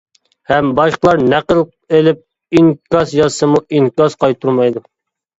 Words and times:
ھەم 0.51 0.69
باشقىلار 0.77 1.19
نەقىل 1.33 1.59
ئېلىپ 1.97 2.23
ئىنكاس 2.59 3.13
يازسىمۇ 3.17 3.61
ئىنكاس 3.81 4.17
قايتۇرمايدۇ. 4.25 4.83